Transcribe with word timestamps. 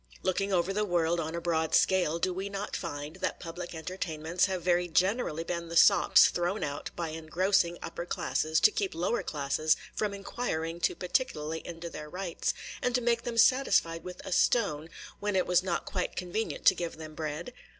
Looking 0.23 0.51
over 0.51 0.73
the 0.73 0.83
world 0.83 1.19
on 1.19 1.35
a 1.35 1.39
broad 1.39 1.75
scale, 1.75 2.17
do 2.17 2.33
we 2.33 2.49
not 2.49 2.75
find 2.75 3.17
that 3.17 3.39
public 3.39 3.75
entertainments 3.75 4.47
have 4.47 4.63
very 4.63 4.87
generally 4.87 5.43
been 5.43 5.67
the 5.67 5.75
sops 5.77 6.29
thrown 6.29 6.63
out 6.63 6.89
by 6.95 7.09
engrossing 7.09 7.77
upper 7.83 8.07
classes 8.07 8.59
to 8.61 8.71
keep 8.71 8.95
lower 8.95 9.21
classes 9.21 9.77
from 9.93 10.15
inquiring 10.15 10.79
too 10.79 10.95
particularly 10.95 11.61
into 11.67 11.87
their 11.87 12.09
rights, 12.09 12.55
and 12.81 12.95
to 12.95 13.01
make 13.01 13.21
them 13.25 13.37
satisfied 13.37 14.03
with 14.03 14.25
a 14.25 14.31
stone, 14.31 14.89
when 15.19 15.35
it 15.35 15.45
was 15.45 15.61
not 15.61 15.85
quite 15.85 16.15
convenient 16.15 16.65
to 16.65 16.73
give 16.73 16.97
them 16.97 17.13
bread? 17.13 17.53